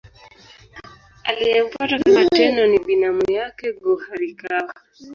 Aliyemfuata 1.23 1.99
kama 1.99 2.25
Tenno 2.25 2.67
ni 2.67 2.79
binamu 2.79 3.31
yake 3.31 3.71
Go-Horikawa. 3.71 4.73